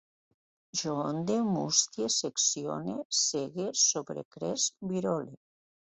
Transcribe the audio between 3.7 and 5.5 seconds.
sobrecresc, virole